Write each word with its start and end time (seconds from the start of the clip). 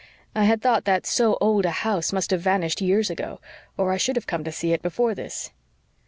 I 0.33 0.45
had 0.45 0.63
thought 0.63 0.85
that 0.85 1.05
so 1.05 1.37
old 1.39 1.63
a 1.63 1.69
house 1.69 2.11
must 2.11 2.31
have 2.31 2.41
vanished 2.41 2.81
years 2.81 3.11
ago, 3.11 3.39
or 3.77 3.91
I 3.91 3.97
should 3.97 4.15
have 4.15 4.25
come 4.25 4.43
to 4.43 4.51
see 4.51 4.73
it 4.73 4.81
before 4.81 5.13
this." 5.13 5.51